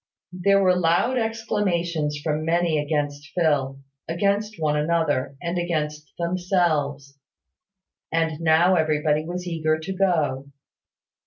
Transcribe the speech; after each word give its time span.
There 0.33 0.63
were 0.63 0.75
loud 0.75 1.19
exclamations 1.19 2.17
from 2.23 2.43
many 2.43 2.79
against 2.79 3.27
Phil, 3.35 3.81
against 4.07 4.55
one 4.59 4.75
another, 4.75 5.35
and 5.43 5.59
against 5.59 6.11
themselves; 6.17 7.19
and 8.11 8.39
now 8.41 8.73
everybody 8.73 9.23
was 9.23 9.45
eager 9.45 9.77
to 9.77 9.93
go. 9.93 10.47